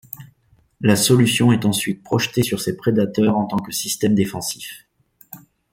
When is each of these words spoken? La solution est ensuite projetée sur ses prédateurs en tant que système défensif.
La 0.79 0.95
solution 0.95 1.51
est 1.51 1.63
ensuite 1.63 2.01
projetée 2.01 2.41
sur 2.41 2.59
ses 2.59 2.75
prédateurs 2.75 3.37
en 3.37 3.45
tant 3.45 3.59
que 3.59 3.71
système 3.71 4.15
défensif. 4.15 4.87